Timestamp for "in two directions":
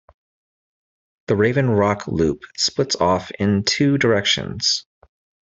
3.37-4.87